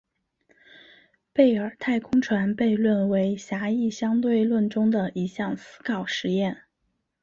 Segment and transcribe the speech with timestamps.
[1.31, 6.63] 贝尔太空船悖论为狭义相对论中的一项思考实验。